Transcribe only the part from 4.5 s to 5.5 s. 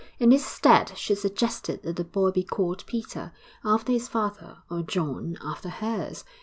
or John,